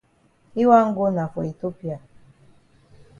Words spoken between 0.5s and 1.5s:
Yi wan go na for